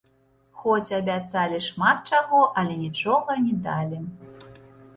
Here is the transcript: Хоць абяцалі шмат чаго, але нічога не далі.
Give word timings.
Хоць 0.61 0.95
абяцалі 0.99 1.59
шмат 1.67 1.97
чаго, 2.11 2.41
але 2.63 2.81
нічога 2.85 3.39
не 3.45 3.55
далі. 3.69 4.05